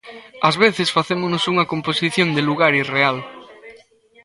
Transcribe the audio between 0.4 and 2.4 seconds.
Ás veces facémonos unha composición